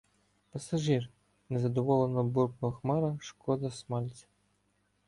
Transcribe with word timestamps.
—Пасажир,— 0.51 1.09
незадоволено 1.49 2.23
буркнув 2.23 2.73
Хмара,— 2.73 3.17
шкода 3.21 3.69
смальцю. 3.71 4.25